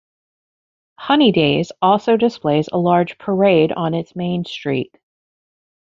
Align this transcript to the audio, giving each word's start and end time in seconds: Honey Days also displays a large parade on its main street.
Honey 0.97 1.31
Days 1.31 1.71
also 1.79 2.17
displays 2.17 2.67
a 2.73 2.79
large 2.79 3.19
parade 3.19 3.71
on 3.71 3.93
its 3.93 4.15
main 4.15 4.45
street. 4.45 4.97